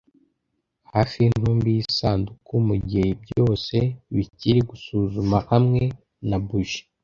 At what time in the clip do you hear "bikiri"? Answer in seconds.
4.15-4.59